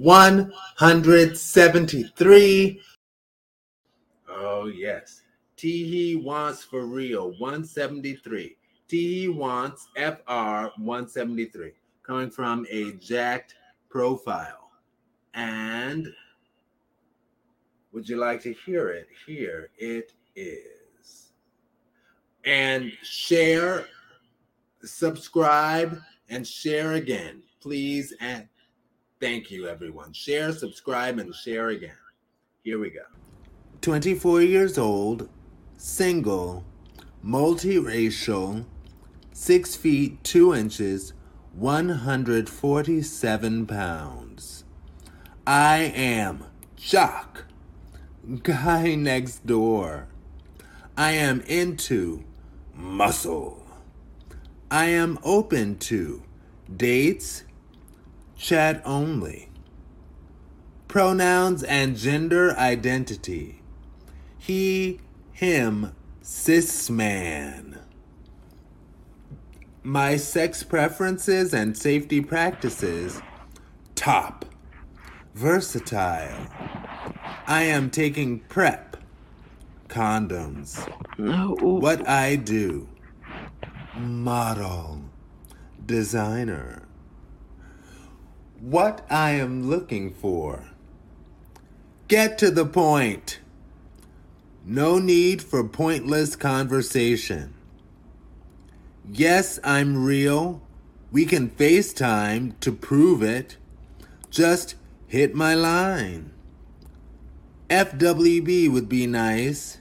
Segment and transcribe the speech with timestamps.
[0.00, 2.80] 173.
[4.28, 5.22] Oh, yes.
[5.56, 8.56] T wants for real 173.
[8.88, 11.72] T wants FR 173
[12.02, 13.54] coming from a jacked
[13.88, 14.70] profile.
[15.34, 16.08] And
[17.92, 19.08] would you like to hear it?
[19.26, 21.32] Here it is.
[22.44, 23.86] And share,
[24.84, 28.14] subscribe, and share again, please.
[28.20, 28.48] And
[29.20, 30.12] thank you, everyone.
[30.12, 31.96] Share, subscribe, and share again.
[32.62, 33.00] Here we go.
[33.80, 35.28] 24 years old,
[35.76, 36.64] single,
[37.24, 38.66] multiracial,
[39.32, 41.12] 6 feet 2 inches,
[41.52, 44.64] 147 pounds.
[45.46, 46.44] I am
[46.76, 47.44] Jock,
[48.42, 50.08] guy next door.
[50.96, 52.24] I am into
[52.74, 53.62] muscle.
[54.70, 56.22] I am open to
[56.74, 57.44] dates,
[58.36, 59.48] chat only,
[60.88, 63.62] pronouns and gender identity.
[64.38, 65.00] He,
[65.32, 67.80] him, cis man.
[69.82, 73.20] My sex preferences and safety practices
[73.94, 74.44] top,
[75.34, 76.46] versatile.
[77.46, 78.96] I am taking PrEP,
[79.88, 80.92] condoms.
[81.18, 81.56] No.
[81.60, 82.88] What I do
[83.96, 85.00] model,
[85.84, 86.85] designer.
[88.60, 90.64] What I am looking for.
[92.08, 93.40] Get to the point.
[94.64, 97.54] No need for pointless conversation.
[99.08, 100.62] Yes, I'm real.
[101.12, 103.56] We can FaceTime to prove it.
[104.30, 104.74] Just
[105.06, 106.32] hit my line.
[107.68, 109.78] FWB would be nice.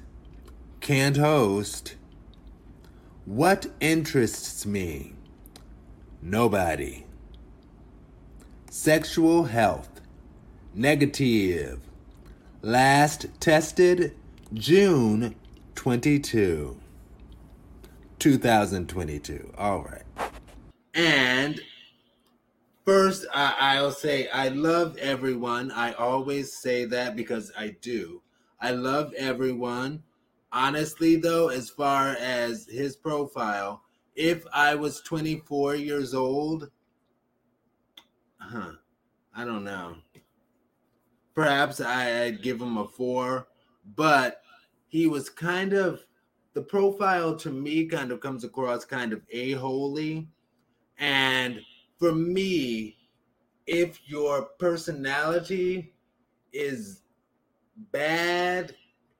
[0.81, 1.95] Can't host.
[3.25, 5.13] What interests me?
[6.21, 7.04] Nobody.
[8.77, 10.01] Sexual health.
[10.73, 11.79] Negative.
[12.61, 14.17] Last tested
[14.53, 15.33] June
[15.75, 16.77] 22.
[18.19, 19.53] 2022.
[19.57, 20.03] All right.
[20.93, 21.61] And
[22.83, 25.71] first, I, I'll say I love everyone.
[25.71, 28.21] I always say that because I do.
[28.59, 30.03] I love everyone.
[30.51, 33.83] Honestly, though, as far as his profile,
[34.17, 36.69] if I was 24 years old,
[38.49, 38.71] huh,
[39.35, 39.95] I don't know.
[41.33, 43.47] Perhaps I'd give him a four,
[43.95, 44.41] but
[44.87, 46.01] he was kind of
[46.53, 50.27] the profile to me kind of comes across kind of a holy.
[50.97, 51.59] And
[51.99, 52.95] for me,
[53.67, 55.93] if your personality
[56.53, 57.01] is
[57.91, 58.73] bad,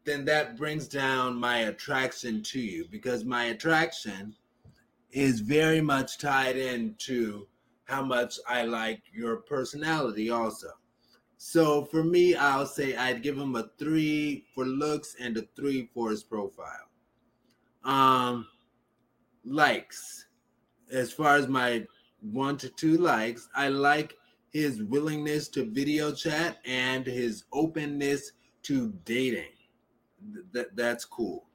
[0.06, 4.34] then that brings down my attraction to you because my attraction
[5.12, 7.47] is very much tied into
[7.85, 10.68] how much I like your personality also.
[11.38, 15.90] So for me, I'll say I'd give him a three for looks and a three
[15.94, 16.90] for his profile.
[17.84, 18.47] Um,
[19.44, 20.25] likes.
[20.91, 21.85] As far as my
[22.22, 24.16] one to two likes, I like
[24.51, 28.31] his willingness to video chat and his openness
[28.63, 29.51] to dating.
[30.53, 31.45] Th- that's cool.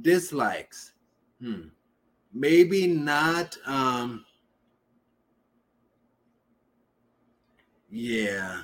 [0.00, 0.92] Dislikes.
[1.40, 1.68] Hmm.
[2.32, 3.56] Maybe not.
[3.66, 4.24] Um,
[7.96, 8.62] yeah.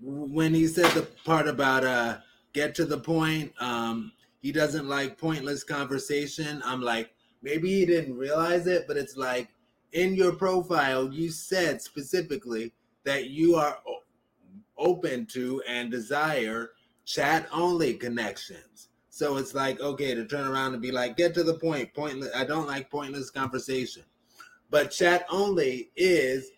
[0.00, 2.18] When he said the part about uh
[2.52, 6.62] get to the point, um, he doesn't like pointless conversation.
[6.64, 7.10] I'm like,
[7.42, 9.48] maybe he didn't realize it, but it's like
[9.92, 12.72] in your profile, you said specifically
[13.04, 13.78] that you are
[14.76, 16.70] open to and desire
[17.04, 18.88] chat only connections.
[19.08, 22.30] So it's like, okay, to turn around and be like, get to the point, pointless.
[22.36, 24.04] I don't like pointless conversation.
[24.70, 26.50] But chat only is,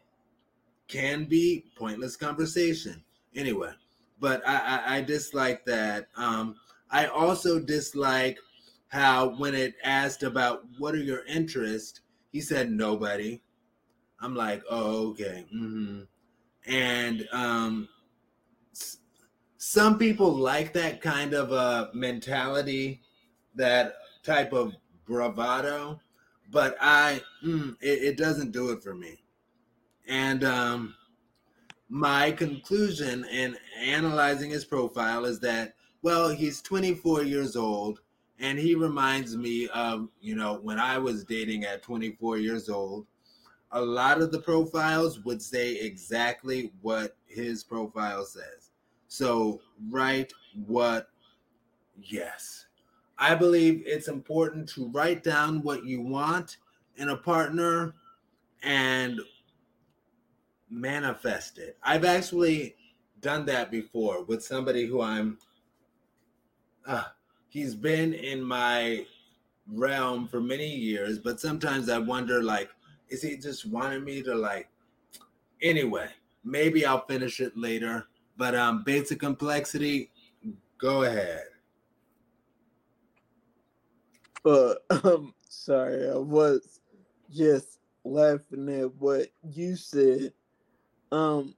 [0.90, 3.02] can be pointless conversation.
[3.34, 3.70] Anyway,
[4.18, 6.08] but I, I, I dislike that.
[6.16, 6.56] Um,
[6.90, 8.38] I also dislike
[8.88, 12.00] how when it asked about what are your interests,
[12.32, 13.40] he said nobody.
[14.20, 15.46] I'm like, oh, okay.
[15.54, 16.02] Mm-hmm.
[16.66, 17.88] And um,
[19.56, 23.00] some people like that kind of a mentality,
[23.54, 23.94] that
[24.25, 24.75] type of
[25.06, 26.00] bravado,
[26.50, 29.22] but I, mm, it, it, doesn't do it for me.
[30.10, 30.94] And um,
[31.88, 38.00] my conclusion in analyzing his profile is that well, he's 24 years old,
[38.38, 43.06] and he reminds me of, you know, when I was dating at 24 years old.
[43.72, 48.70] A lot of the profiles would say exactly what his profile says.
[49.06, 49.60] So,
[49.90, 50.32] write
[50.66, 51.10] what,
[52.02, 52.66] yes.
[53.18, 56.56] I believe it's important to write down what you want
[56.96, 57.94] in a partner
[58.62, 59.20] and
[60.70, 61.76] manifest it.
[61.82, 62.76] I've actually
[63.20, 65.38] done that before with somebody who I'm.
[66.87, 67.05] Uh,
[67.49, 69.06] he's been in my
[69.67, 72.70] realm for many years, but sometimes I wonder, like,
[73.08, 74.69] is he just wanting me to like?
[75.62, 76.08] Anyway,
[76.44, 78.06] maybe I'll finish it later.
[78.37, 80.11] But um, basic complexity,
[80.78, 81.44] go ahead.
[84.43, 86.81] But um, sorry, I was
[87.31, 90.32] just laughing at what you said.
[91.12, 91.54] Um,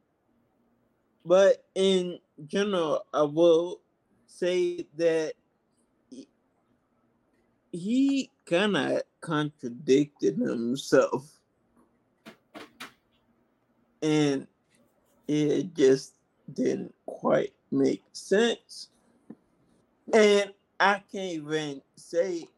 [1.25, 3.81] but in general, I will
[4.26, 5.34] say that
[7.72, 11.40] he kind of contradicted himself.
[14.02, 14.46] And
[15.28, 16.16] it just
[16.52, 18.88] didn't quite make sense.
[20.12, 22.49] And I can't even say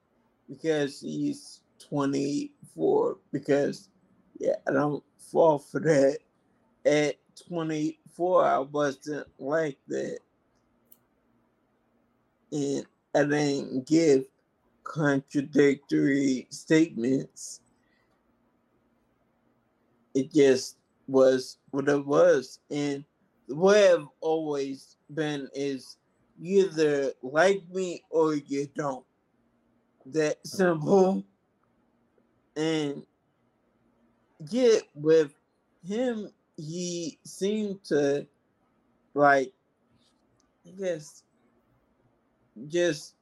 [0.49, 3.89] because he's 24, because
[4.39, 6.19] yeah, I don't fall for that.
[6.87, 7.17] At
[7.49, 10.19] 24, I wasn't like that.
[12.53, 14.25] And I didn't give
[14.85, 17.61] contradictory statements.
[20.15, 20.77] It just
[21.09, 22.61] was what it was.
[22.71, 23.05] And
[23.49, 25.97] the way I've always been is
[26.39, 29.05] you either like me or you don't.
[30.07, 31.25] That simple.
[32.57, 33.05] And
[34.51, 35.35] yet with
[35.87, 38.27] him, he seemed to
[39.15, 39.53] like
[40.67, 41.23] I guess
[42.69, 43.15] just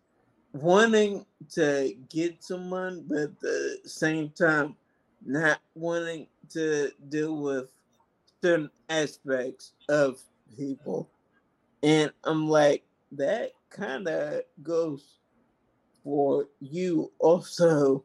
[0.53, 4.77] wanting to get someone, but at the same time,
[5.25, 7.69] not wanting to deal with
[8.43, 10.21] certain aspects of
[10.57, 11.09] people.
[11.83, 15.19] And I'm like, that kind of goes
[16.05, 18.05] for you also.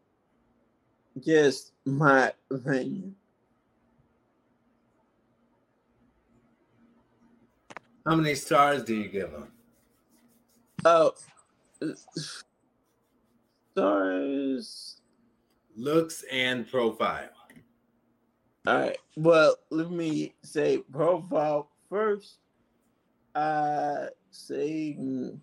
[1.19, 3.15] Just my opinion.
[8.07, 9.49] How many stars do you give him?
[10.85, 11.11] Oh,
[13.75, 15.01] stars.
[15.75, 17.27] Looks and profile.
[18.65, 18.97] All right.
[19.17, 22.37] Well, let me say profile first.
[23.35, 25.37] I say mm,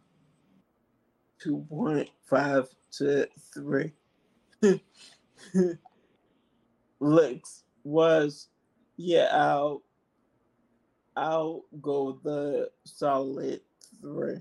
[1.39, 3.93] two point five to three.
[7.01, 8.49] Looks was
[8.97, 9.29] yeah.
[9.33, 9.83] I'll
[11.17, 13.61] I'll go the solid
[14.01, 14.39] three.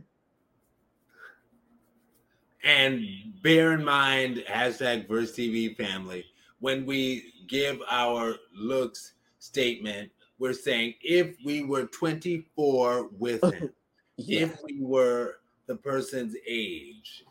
[2.63, 3.05] And
[3.41, 6.25] bear in mind, hashtag Verse TV family,
[6.59, 10.09] when we give our looks statement,
[10.39, 13.69] we're saying if we were 24 with him,
[14.17, 14.39] yeah.
[14.41, 17.25] if we were the person's age.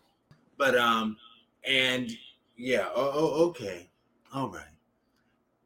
[0.59, 1.17] But, um,
[1.67, 2.11] and
[2.57, 3.89] yeah, oh, oh okay.
[4.35, 4.65] All right.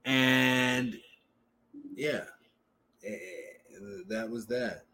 [0.04, 0.98] And
[1.96, 2.24] yeah,
[4.08, 4.84] that was that.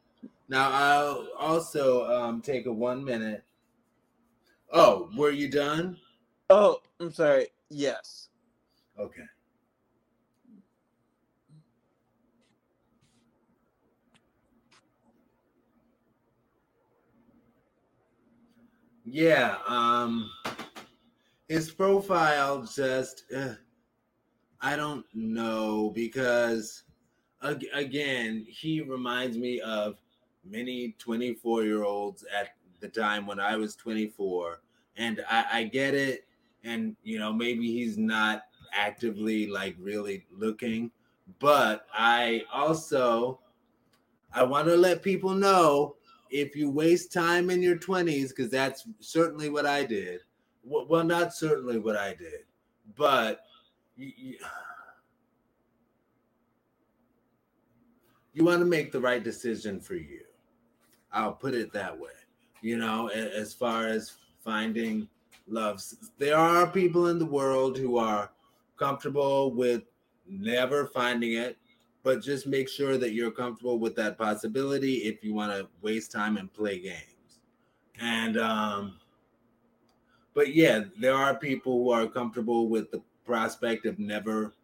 [0.48, 3.44] Now I'll also um, take a one minute
[4.72, 5.98] Oh, were you done?
[6.48, 7.48] Oh, I'm sorry.
[7.68, 8.30] Yes.
[8.98, 9.22] Okay.
[19.04, 20.30] Yeah, um
[21.48, 23.54] his profile just uh,
[24.60, 26.84] I don't know because
[27.42, 29.96] again, he reminds me of
[30.44, 34.60] many 24 year olds at the time when I was 24,
[34.96, 36.26] and I, I get it.
[36.64, 40.90] And you know, maybe he's not actively like really looking,
[41.38, 43.40] but I also
[44.32, 45.96] I want to let people know
[46.30, 50.20] if you waste time in your 20s, because that's certainly what I did.
[50.64, 52.44] Well, not certainly what I did,
[52.96, 53.40] but
[53.96, 54.36] you, you,
[58.32, 60.22] you want to make the right decision for you.
[61.12, 62.10] I'll put it that way
[62.62, 65.08] you know, as far as finding
[65.48, 65.82] love.
[66.16, 68.30] There are people in the world who are
[68.78, 69.82] comfortable with
[70.26, 71.58] never finding it,
[72.04, 76.12] but just make sure that you're comfortable with that possibility if you want to waste
[76.12, 77.40] time and play games.
[78.00, 78.98] And, um,
[80.34, 84.54] but yeah, there are people who are comfortable with the prospect of never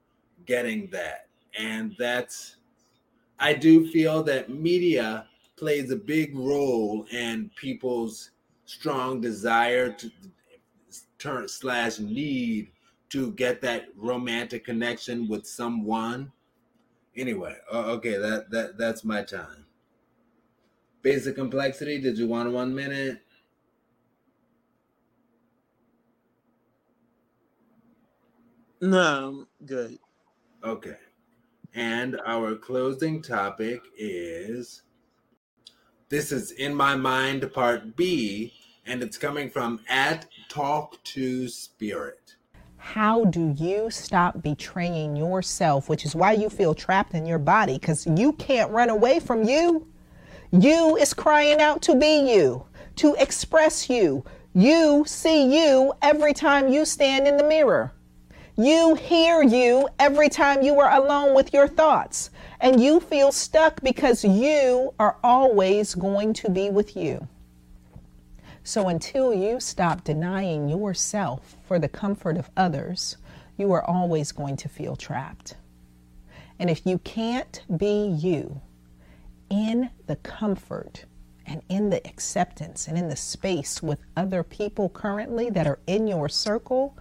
[0.47, 1.27] getting that.
[1.59, 2.57] And that's,
[3.39, 8.31] I do feel that media plays a big role in people's
[8.65, 10.11] strong desire to
[11.19, 12.73] turn slash need
[13.11, 16.33] to get that romantic connection with someone.
[17.17, 19.67] Anyway, okay, that that that's my time.
[21.03, 22.01] Basic complexity.
[22.01, 23.23] Did you want one minute?
[28.81, 29.99] No, I'm good.
[30.63, 30.97] Okay.
[31.75, 34.83] And our closing topic is
[36.09, 38.55] this is in my mind part B,
[38.87, 42.37] and it's coming from at Talk to Spirit.
[42.79, 47.75] How do you stop betraying yourself, which is why you feel trapped in your body?
[47.75, 49.87] Because you can't run away from you.
[50.51, 52.65] You is crying out to be you,
[52.97, 54.25] to express you.
[54.55, 57.93] You see you every time you stand in the mirror.
[58.61, 62.31] You hear you every time you are alone with your thoughts.
[62.61, 67.29] And you feel stuck because you are always going to be with you.
[68.65, 73.17] So until you stop denying yourself for the comfort of others,
[73.57, 75.55] you are always going to feel trapped.
[76.59, 78.61] And if you can't be you
[79.49, 81.05] in the comfort
[81.47, 86.09] and in the acceptance and in the space with other people currently that are in
[86.09, 86.97] your circle,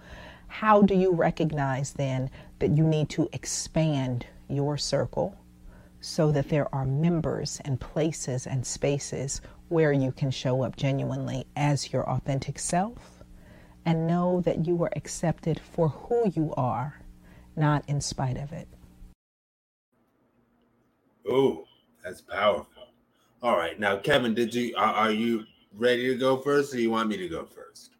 [0.48, 5.36] how do you recognize then that you need to expand your circle
[6.00, 11.46] so that there are members and places and spaces where you can show up genuinely
[11.56, 13.22] as your authentic self
[13.84, 17.00] and know that you are accepted for who you are,
[17.56, 18.68] not in spite of it.
[21.28, 21.64] Oh,
[22.02, 22.88] that's powerful.
[23.42, 26.90] All right, now Kevin, did you are, are you ready to go first, or you
[26.90, 27.92] want me to go first?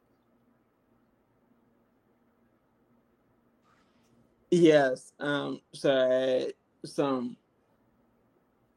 [4.51, 5.13] Yes.
[5.21, 5.61] Um.
[5.75, 7.37] So I had some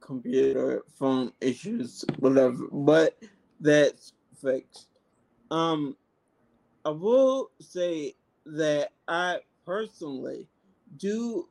[0.01, 3.18] computer phone issues, whatever, but
[3.60, 4.88] that's fixed.
[5.51, 5.96] Um,
[6.86, 10.48] I will say that I personally
[10.98, 11.48] do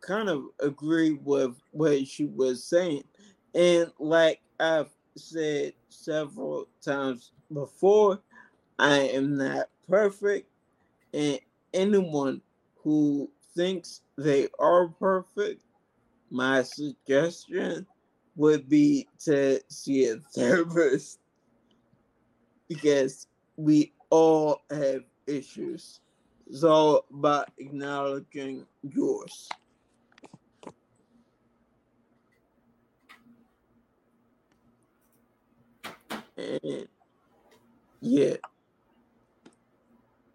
[0.00, 3.04] kind of agree with what she was saying.
[3.54, 8.20] And like I've said several times before,
[8.78, 10.48] I am not perfect.
[11.14, 11.40] And
[11.74, 12.42] anyone
[12.82, 15.62] who thinks they are perfect
[16.30, 17.86] my suggestion
[18.36, 21.18] would be to see a therapist
[22.68, 26.00] because we all have issues.
[26.62, 29.48] All about acknowledging yours.
[36.38, 36.88] And
[38.00, 38.36] yeah,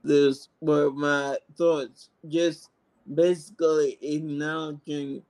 [0.03, 2.09] this were my thoughts.
[2.27, 2.69] Just
[3.11, 5.23] basically acknowledging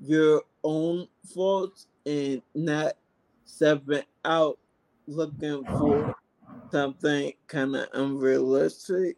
[0.00, 2.94] your own faults and not
[3.44, 4.58] stepping out
[5.06, 6.14] looking for
[6.70, 9.16] something kind of unrealistic.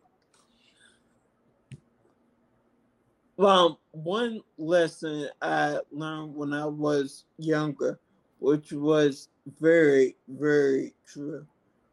[3.37, 7.99] Well, one lesson I learned when I was younger,
[8.39, 9.29] which was
[9.61, 11.47] very, very true.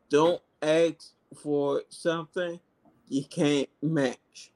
[0.10, 2.60] Don't ask for something
[3.08, 4.52] you can't match.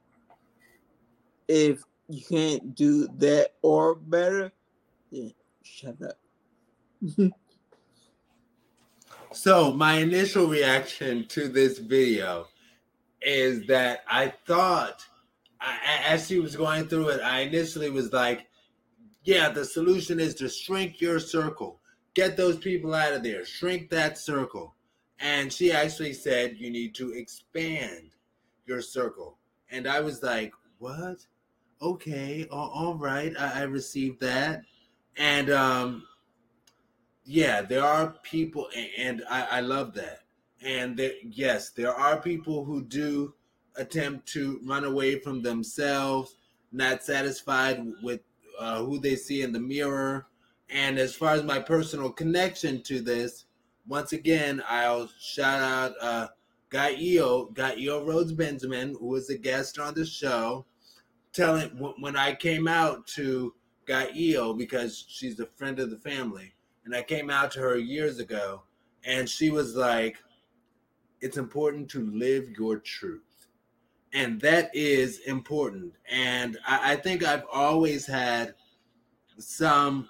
[1.48, 4.52] If you can't do that or better,
[5.12, 5.34] then
[5.64, 6.18] shut up.
[9.32, 12.48] so my initial reaction to this video
[13.22, 15.06] is that I thought
[15.64, 18.48] I, as she was going through it, I initially was like,
[19.24, 21.80] yeah, the solution is to shrink your circle.
[22.14, 23.46] Get those people out of there.
[23.46, 24.76] Shrink that circle.
[25.20, 28.12] And she actually said you need to expand
[28.66, 29.38] your circle.
[29.72, 31.26] And I was like, what?
[31.84, 34.62] Okay, all, all right, I, I received that.
[35.18, 36.04] And um,
[37.26, 40.20] yeah, there are people, and I, I love that.
[40.66, 43.34] And there, yes, there are people who do
[43.76, 46.38] attempt to run away from themselves,
[46.72, 48.22] not satisfied with
[48.60, 50.28] uh, who they see in the mirror.
[50.70, 53.46] And as far as my personal connection to this,
[53.88, 56.28] once again, I'll shout out uh,
[56.70, 60.66] Guy Eo, Guy Eo Rhodes Benjamin, who was a guest on the show
[61.34, 63.54] telling when I came out to
[63.88, 66.54] Gaio because she's a friend of the family,
[66.86, 68.64] and I came out to her years ago,
[69.04, 70.18] and she was like,
[71.22, 73.48] "It's important to live your truth,"
[74.14, 75.94] and that is important.
[76.10, 78.54] And I, I think I've always had
[79.38, 80.08] some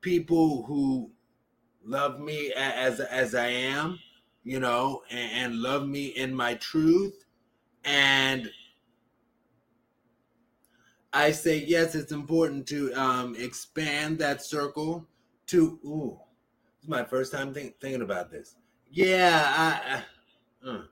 [0.00, 1.10] people who
[1.84, 3.98] love me as as I am,
[4.44, 7.24] you know, and, and love me in my truth,
[7.84, 8.50] and
[11.12, 15.06] I say yes, it's important to um, expand that circle
[15.48, 15.78] to.
[15.84, 16.18] Ooh,
[16.76, 18.56] this is my first time think, thinking about this.
[18.90, 20.02] Yeah, I,
[20.66, 20.82] I uh,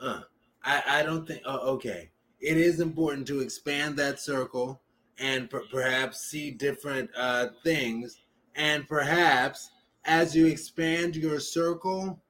[0.00, 0.20] uh,
[0.64, 1.42] I, I don't think.
[1.44, 2.10] Oh, okay,
[2.40, 4.80] it is important to expand that circle
[5.18, 8.20] and per- perhaps see different uh, things,
[8.54, 9.70] and perhaps
[10.06, 12.20] as you expand your circle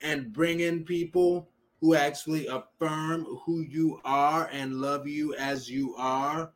[0.00, 1.48] and bring in people
[1.82, 6.52] who actually affirm who you are and love you as you are,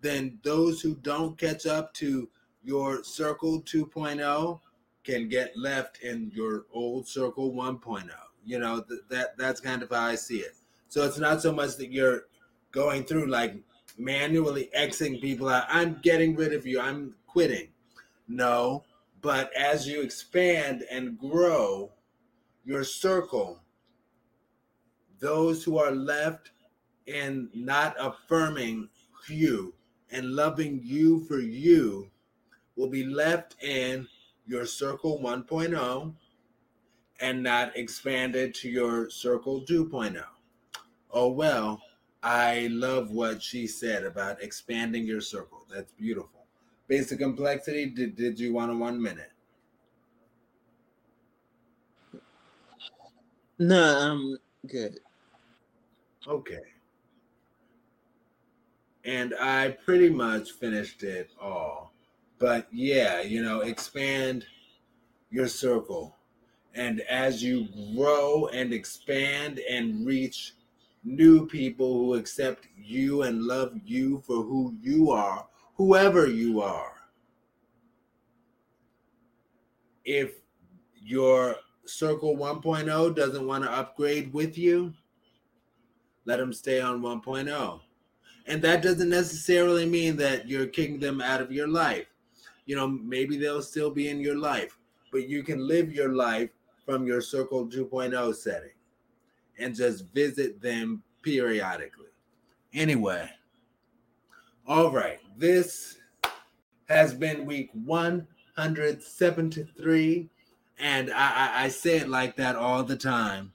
[0.00, 2.26] then those who don't catch up to
[2.64, 4.58] your circle 2.0
[5.04, 8.08] can get left in your old circle 1.0.
[8.46, 10.56] You know, th- that that's kind of how I see it.
[10.88, 12.22] So it's not so much that you're
[12.72, 13.56] going through like
[13.98, 15.66] manually Xing people out.
[15.68, 16.80] I'm getting rid of you.
[16.80, 17.68] I'm quitting.
[18.28, 18.84] No,
[19.20, 21.92] but as you expand and grow
[22.64, 23.60] your circle,
[25.20, 26.50] those who are left
[27.06, 28.88] and not affirming
[29.28, 29.74] you
[30.10, 32.10] and loving you for you
[32.76, 34.08] will be left in
[34.46, 36.14] your circle 1.0
[37.20, 40.22] and not expanded to your circle 2.0.
[41.12, 41.82] Oh, well,
[42.22, 45.66] I love what she said about expanding your circle.
[45.72, 46.46] That's beautiful.
[46.88, 49.32] Basic complexity, did, did you want a one minute?
[53.58, 55.00] No, I'm good.
[56.26, 56.60] Okay.
[59.04, 61.92] And I pretty much finished it all.
[62.38, 64.46] But yeah, you know, expand
[65.30, 66.16] your circle.
[66.74, 70.54] And as you grow and expand and reach
[71.02, 76.92] new people who accept you and love you for who you are, whoever you are,
[80.04, 80.34] if
[81.02, 84.92] your circle 1.0 doesn't want to upgrade with you,
[86.30, 87.80] let them stay on 1.0.
[88.46, 92.06] And that doesn't necessarily mean that you're kicking them out of your life.
[92.66, 94.78] You know, maybe they'll still be in your life,
[95.10, 96.50] but you can live your life
[96.86, 98.70] from your Circle 2.0 setting
[99.58, 102.06] and just visit them periodically.
[102.74, 103.28] Anyway,
[104.68, 105.98] all right, this
[106.88, 110.30] has been week 173,
[110.78, 113.50] and I, I, I say it like that all the time.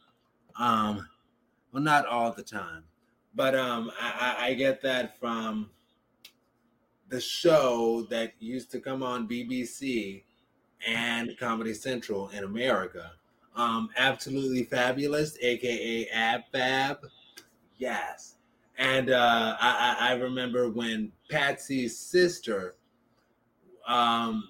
[0.60, 1.08] Um,
[1.75, 2.86] well, not all the time,
[3.36, 5.70] but um, I, I get that from
[7.10, 10.24] the show that used to come on BBC
[10.88, 13.12] and Comedy Central in America.
[13.58, 17.00] Um, absolutely fabulous, aka Ab Fab.
[17.75, 18.35] Yes.
[18.77, 22.75] And uh, I, I remember when Patsy's sister,
[23.85, 24.46] um,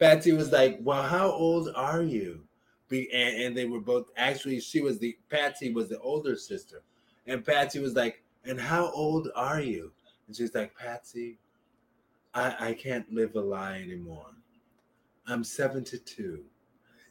[0.00, 2.40] Patsy was like, Well, how old are you?
[2.88, 6.82] Be, and, and they were both actually, she was the, Patsy was the older sister.
[7.26, 9.90] And Patsy was like, And how old are you?
[10.26, 11.38] And she's like, Patsy,
[12.34, 14.26] I, I can't live a lie anymore.
[15.26, 16.44] I'm 72.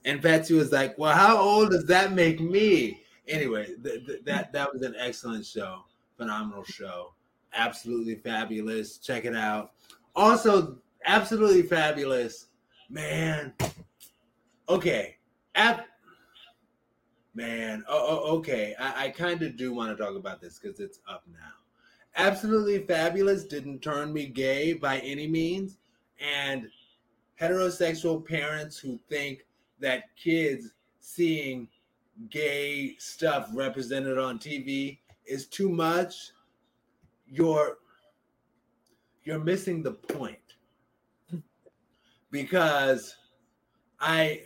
[0.06, 3.02] And Patsy was like, Well, how old does that make me?
[3.28, 5.86] Anyway, th- th- that that was an excellent show,
[6.18, 7.14] phenomenal show,
[7.54, 8.98] absolutely fabulous.
[8.98, 9.72] Check it out.
[10.16, 12.48] Also, absolutely fabulous,
[12.90, 13.54] man.
[14.68, 15.18] Okay,
[15.56, 15.86] Ab-
[17.34, 17.84] man.
[17.88, 18.76] Oh, oh okay.
[18.80, 21.40] I, I kind of do want to talk about this because it's up now.
[22.16, 25.78] Absolutely fabulous didn't turn me gay by any means,
[26.20, 26.68] and
[27.42, 29.46] heterosexual parents who think
[29.80, 31.68] that kids seeing
[32.30, 36.32] gay stuff represented on TV is too much,
[37.28, 37.78] you're
[39.24, 40.38] you're missing the point.
[42.32, 43.16] because
[44.00, 44.42] I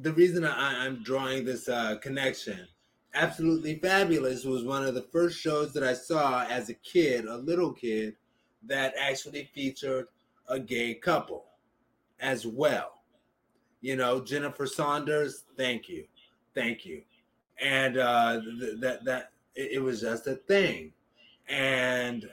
[0.00, 2.66] the reason I, I'm drawing this uh, connection,
[3.14, 7.36] absolutely fabulous, was one of the first shows that I saw as a kid, a
[7.36, 8.16] little kid,
[8.66, 10.06] that actually featured
[10.48, 11.44] a gay couple
[12.20, 13.02] as well.
[13.80, 16.04] You know, Jennifer Saunders, thank you,
[16.54, 17.02] thank you,
[17.60, 20.92] and uh, th- that that it, it was just a thing,
[21.48, 22.28] and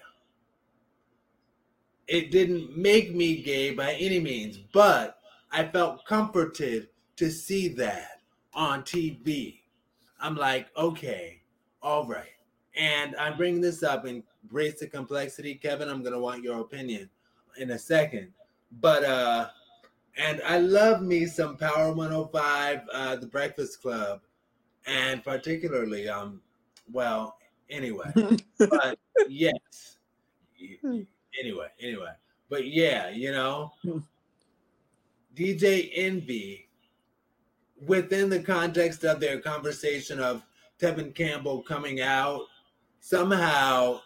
[2.08, 5.20] it didn't make me gay by any means, but
[5.52, 8.22] I felt comforted to see that
[8.54, 9.60] on TV.
[10.20, 11.42] I'm like, okay,
[11.82, 12.30] all right.
[12.76, 15.56] And I'm bringing this up and basic complexity.
[15.56, 17.10] Kevin, I'm going to want your opinion
[17.58, 18.32] in a second.
[18.80, 19.50] But, uh,
[20.18, 24.22] and I love me some Power 105, uh, The Breakfast Club,
[24.86, 26.42] and particularly, um,
[26.92, 27.38] well,
[27.70, 28.12] anyway,
[28.58, 28.98] but
[29.30, 29.98] yes,
[31.40, 32.12] anyway, anyway,
[32.50, 33.74] but yeah, you know,
[35.36, 36.67] DJ Envy,
[37.86, 40.44] within the context of their conversation of
[40.80, 42.42] Tevin Campbell coming out,
[43.00, 44.02] somehow,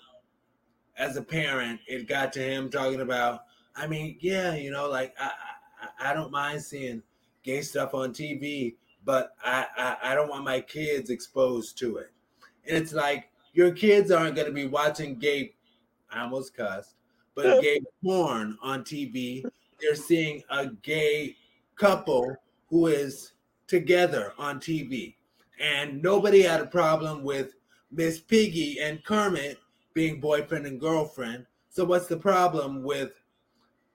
[0.98, 3.42] as a parent, it got to him talking about.
[3.76, 5.32] I mean, yeah, you know, like I,
[5.82, 7.02] I, I don't mind seeing
[7.44, 12.12] gay stuff on TV, but I, I, I don't want my kids exposed to it.
[12.68, 15.56] And it's like your kids aren't going to be watching gay.
[16.12, 16.96] I almost cussed,
[17.36, 19.44] but gay porn on TV.
[19.80, 21.38] They're seeing a gay
[21.76, 22.36] couple
[22.70, 23.32] who is
[23.72, 25.16] together on TV.
[25.58, 27.54] And nobody had a problem with
[27.90, 29.60] Miss Piggy and Kermit
[29.94, 31.46] being boyfriend and girlfriend.
[31.70, 33.14] So what's the problem with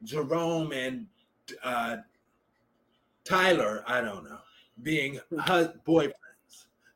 [0.03, 1.07] Jerome and
[1.63, 1.99] uh,
[3.25, 4.39] Tyler, I don't know,
[4.83, 5.21] being
[5.87, 6.13] boyfriends.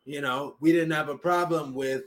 [0.06, 2.04] You know, we didn't have a problem with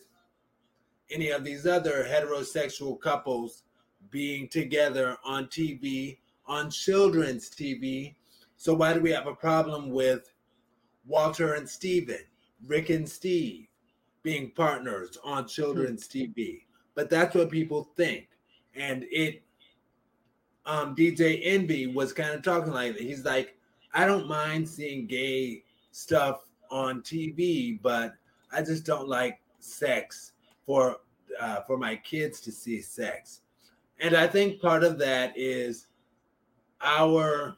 [1.12, 3.62] any of these other heterosexual couples
[4.10, 8.16] being together on TV, on children's TV.
[8.58, 10.33] So why do we have a problem with
[11.06, 12.20] Walter and Steven,
[12.66, 13.68] Rick and Steve
[14.24, 16.62] being partners on children's TV?
[16.96, 18.28] But that's what people think.
[18.76, 19.44] And it
[20.66, 23.02] um DJ Envy was kind of talking like that.
[23.02, 23.58] He's like,
[23.94, 28.16] I don't mind seeing gay stuff on TV, but
[28.52, 30.34] I just don't like sex
[30.66, 30.98] for
[31.40, 33.42] uh, for my kids to see sex.
[34.00, 35.88] And I think part of that is
[36.82, 37.56] our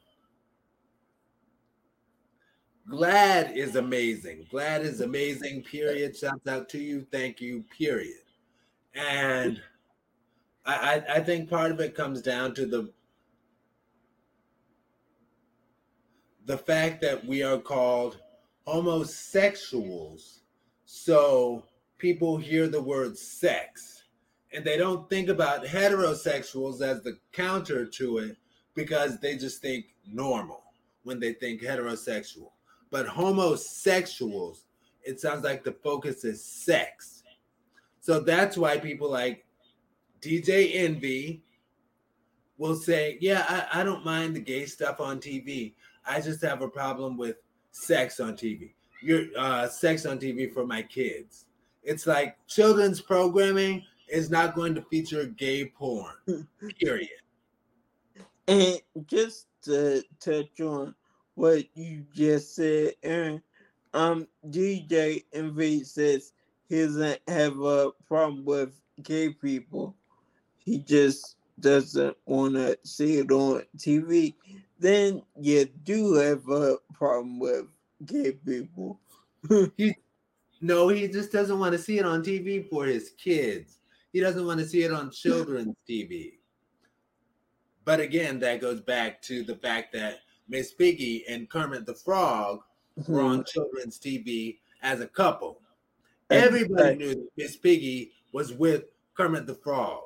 [2.89, 4.45] GLAAD is amazing.
[4.51, 6.15] GLAAD is amazing, period.
[6.15, 7.05] Shouts out to you.
[7.11, 8.21] Thank you, period.
[8.93, 9.61] And
[10.65, 12.91] I, I, I think part of it comes down to the
[16.45, 18.19] the fact that we are called
[18.67, 20.41] homosexuals.
[20.85, 21.63] So
[21.97, 24.03] people hear the word sex
[24.53, 28.37] and they don't think about heterosexuals as the counter to it
[28.75, 30.63] because they just think normal
[31.03, 32.51] when they think heterosexual.
[32.91, 34.65] But homosexuals,
[35.03, 37.23] it sounds like the focus is sex.
[38.01, 39.45] So that's why people like
[40.21, 41.43] DJ Envy
[42.57, 45.73] will say, Yeah, I, I don't mind the gay stuff on TV.
[46.05, 47.37] I just have a problem with
[47.71, 48.73] sex on TV.
[49.01, 51.45] Your uh, sex on TV for my kids.
[51.83, 56.13] It's like children's programming is not going to feature gay porn.
[56.79, 57.09] period.
[58.47, 60.95] And just to touch on
[61.35, 63.41] what you just said, Aaron,
[63.93, 66.33] um, DJ Envy says
[66.67, 69.95] he doesn't have a problem with gay people.
[70.57, 74.33] He just doesn't want to see it on TV
[74.79, 77.65] then you do have a problem with
[78.05, 78.99] gay people.
[79.77, 79.95] he,
[80.61, 83.79] no, he just doesn't want to see it on TV for his kids.
[84.11, 86.33] He doesn't want to see it on children's TV.
[87.83, 92.61] But again, that goes back to the fact that Miss Piggy and Kermit the Frog
[93.07, 93.43] were on mm-hmm.
[93.45, 95.59] children's TV as a couple.
[96.29, 100.03] Everybody knew that Miss Piggy was with Kermit the Frog.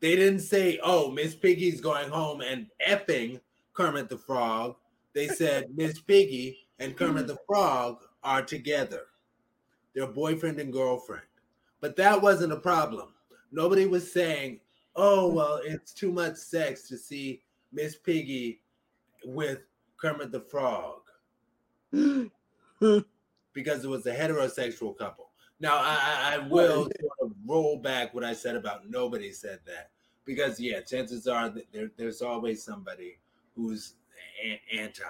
[0.00, 3.40] They didn't say, "Oh, Miss Piggy's going home and effing
[3.72, 4.76] Kermit the Frog.
[5.12, 9.02] They said Miss Piggy and Kermit the Frog are together.
[9.94, 11.22] They're boyfriend and girlfriend.
[11.80, 13.14] But that wasn't a problem.
[13.52, 14.60] Nobody was saying,
[14.94, 18.60] oh, well, it's too much sex to see Miss Piggy
[19.24, 19.60] with
[19.96, 21.00] Kermit the Frog.
[23.52, 25.30] because it was a heterosexual couple.
[25.58, 29.90] Now, I, I will sort of roll back what I said about nobody said that.
[30.26, 33.18] Because, yeah, chances are that there, there's always somebody
[33.54, 33.94] who's
[34.72, 35.02] anti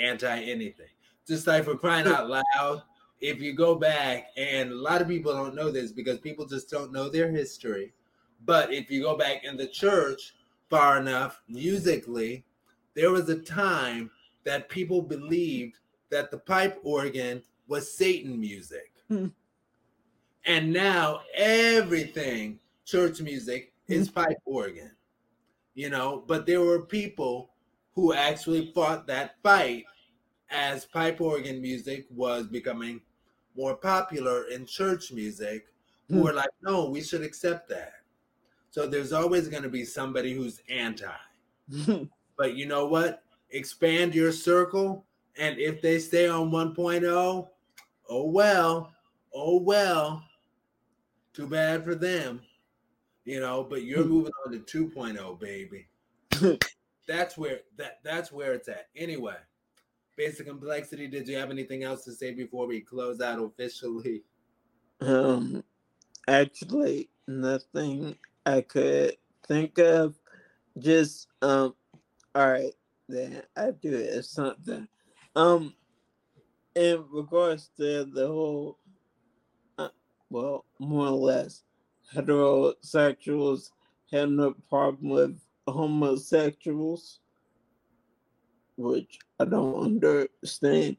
[0.00, 0.86] anti anything.
[1.26, 2.82] Just like for crying out loud,
[3.20, 6.68] if you go back, and a lot of people don't know this because people just
[6.68, 7.92] don't know their history.
[8.44, 10.34] But if you go back in the church
[10.68, 12.44] far enough, musically,
[12.94, 14.10] there was a time
[14.44, 15.78] that people believed
[16.10, 18.92] that the pipe organ was Satan music.
[19.08, 19.28] Hmm.
[20.44, 24.14] And now everything church music is hmm.
[24.14, 24.90] pipe organ.
[25.74, 27.50] You know, but there were people
[27.94, 29.84] who actually fought that fight
[30.50, 33.00] as pipe organ music was becoming
[33.56, 35.66] more popular in church music
[36.08, 36.22] who hmm.
[36.22, 37.94] were like, no, we should accept that.
[38.70, 41.06] So there's always going to be somebody who's anti.
[42.36, 43.22] but you know what?
[43.50, 45.04] Expand your circle.
[45.38, 47.48] And if they stay on 1.0,
[48.08, 48.92] oh well,
[49.34, 50.22] oh well.
[51.32, 52.42] Too bad for them.
[53.24, 54.10] You know, but you're hmm.
[54.10, 55.86] moving on to 2.0, baby.
[57.06, 58.88] that's where that that's where it's at.
[58.96, 59.36] Anyway,
[60.16, 61.06] basic complexity.
[61.06, 64.22] Did you have anything else to say before we close out officially?
[65.00, 65.64] Um,
[66.28, 68.16] actually, nothing
[68.46, 69.16] I could
[69.46, 70.14] think of.
[70.78, 71.74] Just um,
[72.34, 72.72] all right,
[73.08, 74.88] then I do it as something.
[75.36, 75.74] Um,
[76.74, 78.78] in regards to the whole,
[79.78, 79.88] uh,
[80.30, 81.64] well, more or less,
[82.14, 83.70] heterosexuals
[84.10, 87.20] have no problem with homosexuals,
[88.76, 90.96] which I don't understand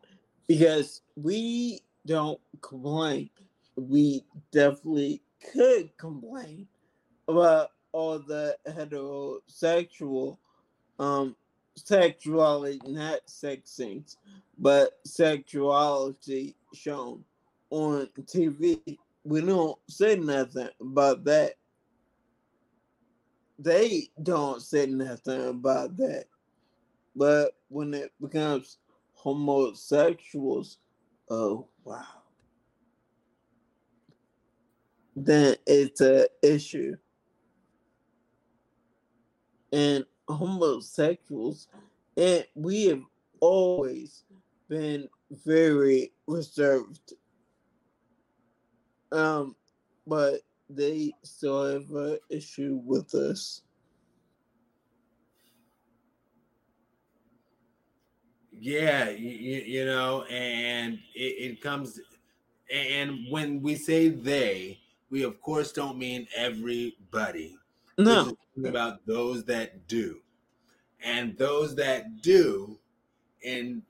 [0.47, 3.29] because we don't complain.
[3.75, 6.67] We definitely could complain
[7.27, 10.37] about all the heterosexual
[11.03, 11.35] um
[11.75, 14.17] sexuality, not sex scenes,
[14.57, 17.23] but sexuality shown
[17.69, 18.97] on TV.
[19.23, 21.53] We don't say nothing about that
[23.59, 26.25] they don't say nothing about that.
[27.15, 28.77] But when it becomes
[29.13, 30.79] homosexuals,
[31.29, 32.05] oh wow.
[35.15, 36.95] Then it's a issue.
[39.71, 41.67] And homosexuals,
[42.17, 43.01] and we have
[43.39, 44.23] always
[44.69, 45.07] been
[45.45, 47.13] very reserved.
[49.11, 49.55] Um,
[50.07, 53.61] but they still have an issue with us.
[58.51, 61.99] Yeah, you, you know, and it, it comes,
[62.73, 67.57] and when we say they, we of course don't mean everybody.
[67.97, 70.19] No, about those that do,
[71.03, 72.79] and those that do,
[73.41, 73.83] in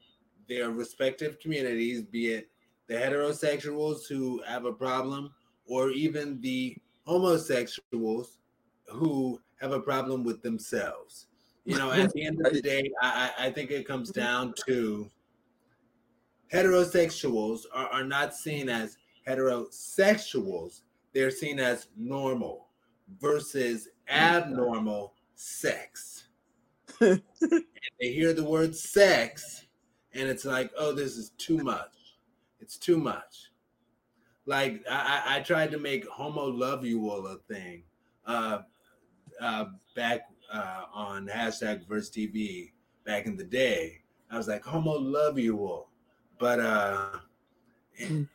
[0.49, 2.49] their respective communities, be it
[2.87, 5.33] the heterosexuals who have a problem,
[5.65, 8.37] or even the homosexuals
[8.87, 11.27] who have a problem with themselves.
[11.65, 15.09] You know, at the end of the day, I, I think it comes down to
[16.51, 20.81] heterosexuals are, are not seen as heterosexuals,
[21.13, 22.67] they're seen as normal
[23.19, 26.25] versus abnormal sex.
[26.99, 29.65] and they hear the word sex,
[30.13, 32.17] and it's like, oh, this is too much.
[32.59, 33.51] It's too much.
[34.45, 37.83] Like I, I tried to make homo love you all a thing
[38.25, 38.59] uh,
[39.39, 42.71] uh, back uh, on hashtag verse TV
[43.05, 44.01] back in the day.
[44.29, 45.89] I was like, homo love you all.
[46.39, 47.05] But uh
[48.01, 48.27] mm.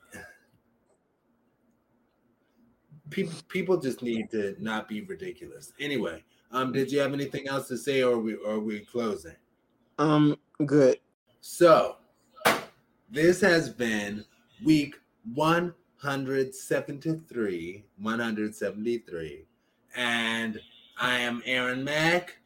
[3.10, 5.72] People people just need to not be ridiculous.
[5.80, 8.80] Anyway, um, did you have anything else to say or are we or are we
[8.80, 9.36] closing?
[9.98, 10.98] Um good.
[11.40, 11.96] So
[13.10, 14.24] this has been
[14.64, 14.96] week
[15.34, 19.44] 173, 173.
[19.96, 20.60] And
[21.00, 22.36] I am Aaron Mack,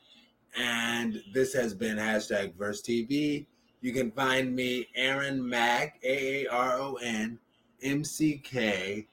[0.56, 3.46] and this has been hashtag Verse TV.
[3.80, 7.38] You can find me Aaron Mack, A A R O N
[7.82, 9.08] M C K.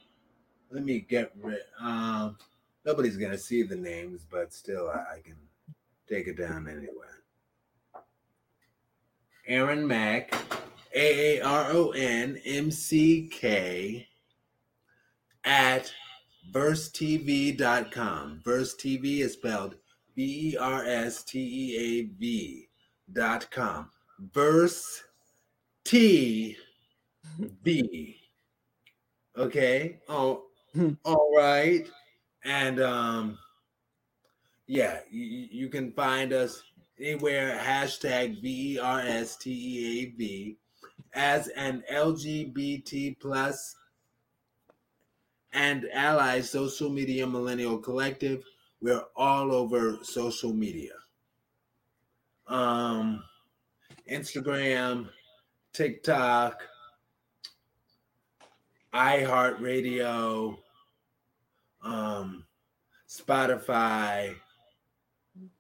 [0.72, 1.62] Let me get rid.
[1.80, 2.38] Um,
[2.86, 5.36] nobody's gonna see the names, but still, I, I can
[6.08, 7.08] take it down anyway.
[9.48, 10.34] Aaron Mack,
[10.94, 14.08] A A R O N M C K,
[15.44, 15.92] at
[16.52, 18.42] versetv.com.
[18.44, 19.76] Verse TV is spelled
[20.16, 22.70] B E R S T E A V
[23.12, 23.90] dot com.
[24.34, 25.04] Verse
[25.84, 26.56] T
[27.64, 28.18] V.
[29.36, 30.00] Okay.
[30.08, 30.49] Oh.
[31.06, 31.88] all right.
[32.44, 33.38] And um,
[34.68, 36.64] yeah, you, you can find us
[37.00, 37.58] anywhere.
[37.58, 40.58] Hashtag V E R S T E A V
[41.14, 43.76] as an LGBT plus
[45.52, 48.44] and Allies Social Media Millennial Collective.
[48.82, 50.94] We're all over social media.
[52.48, 53.24] Um,
[54.10, 55.10] Instagram,
[55.74, 56.62] TikTok,
[58.94, 60.58] iHeartRadio,
[61.84, 62.46] um,
[63.08, 64.36] Spotify,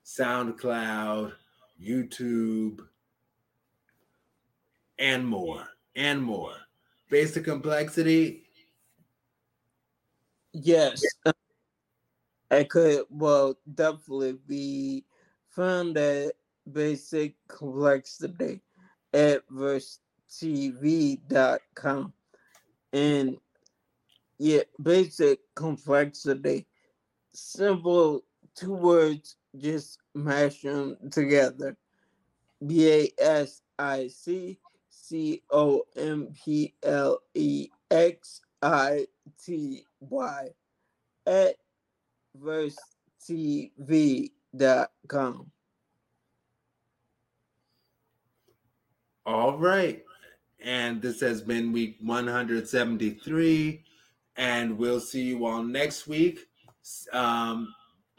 [0.05, 1.33] SoundCloud,
[1.81, 2.79] YouTube,
[4.97, 6.53] and more, and more.
[7.09, 8.43] Basic complexity
[10.53, 11.01] Yes,
[12.49, 13.03] I could.
[13.09, 15.05] Well, definitely be
[15.49, 16.33] found at
[16.71, 18.61] basic complexity
[19.13, 20.03] at versetv.com.
[22.93, 23.37] And
[24.37, 26.65] yeah, basic complexity.
[27.33, 28.23] Simple
[28.55, 31.77] two words, just mash them together.
[32.65, 39.07] B A S I C C O M P L E X I
[39.43, 40.49] T Y
[41.25, 41.55] at
[42.41, 44.31] versetv.com.
[49.25, 50.03] All right.
[50.61, 53.83] And this has been week 173.
[54.35, 56.47] And we'll see you all next week.
[57.13, 57.73] Um,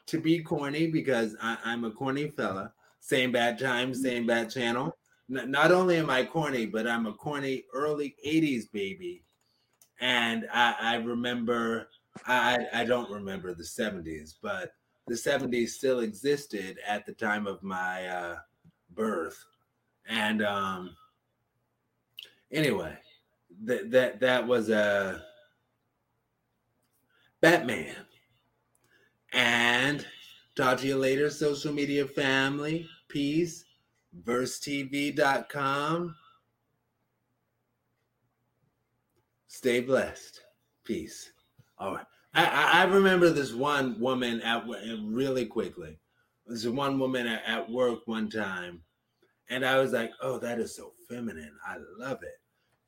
[0.06, 2.72] to be corny, because I, am a corny fella.
[3.00, 4.96] Same bad time, same bad channel.
[5.30, 9.22] N- not only am I corny, but I'm a corny early 80s baby
[10.00, 11.88] and I, I remember
[12.26, 14.72] I, I don't remember the 70s, but
[15.06, 18.36] the 70s still existed at the time of my uh,
[18.94, 19.42] birth.
[20.08, 20.96] And um,
[22.52, 22.96] anyway,
[23.64, 25.22] that that that was a
[27.40, 27.96] Batman.
[29.32, 30.04] And
[30.56, 32.88] talk to you later, social media family.
[33.08, 33.64] Peace.
[34.24, 36.16] VerseTV.com.
[39.46, 40.40] Stay blessed.
[40.84, 41.30] Peace.
[41.78, 42.06] All right.
[42.34, 44.64] I, I remember this one woman at
[45.02, 45.98] really quickly.
[46.46, 48.82] There's one woman at, at work one time,
[49.48, 51.52] and I was like, "Oh, that is so feminine.
[51.66, 52.40] I love it."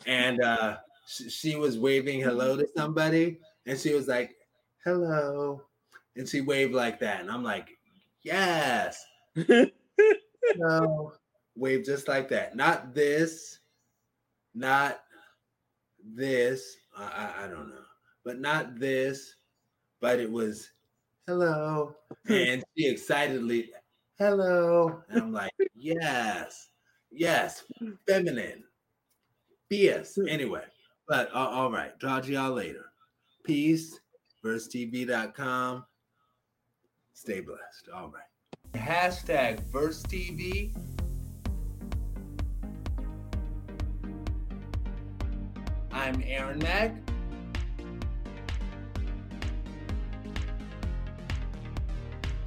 [0.06, 4.36] And uh, she, she was waving hello to somebody, and she was like,
[4.84, 5.62] "Hello,"
[6.16, 7.70] and she waved like that, and I'm like,
[8.22, 9.04] "Yes."
[10.56, 11.12] no,
[11.56, 12.56] wave just like that.
[12.56, 13.58] Not this,
[14.54, 15.00] not
[16.14, 16.76] this.
[16.96, 17.84] I, I, I don't know,
[18.24, 19.36] but not this.
[20.00, 20.70] But it was
[21.26, 21.94] hello,
[22.28, 23.70] and she excitedly
[24.18, 26.68] hello, and I'm like, yes,
[27.12, 27.64] yes,
[28.08, 28.64] feminine,
[29.72, 30.18] BS.
[30.28, 30.64] Anyway,
[31.08, 32.86] but uh, all right, talk to y'all later.
[33.44, 33.98] Peace.
[34.44, 35.84] VerseTV.com.
[37.14, 37.88] Stay blessed.
[37.94, 38.22] All right.
[38.74, 40.74] Hashtag VerseTV.
[45.92, 46.96] I'm Aaron Mack.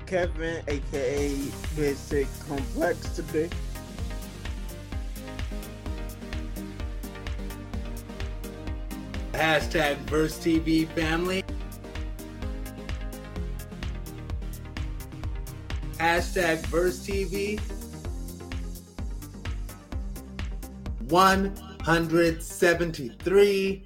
[0.06, 1.38] Kevin, aka
[1.76, 3.50] Basic Complexity.
[9.36, 11.44] Hashtag Verse TV family.
[15.98, 17.60] Hashtag Verse TV.
[21.10, 23.85] 173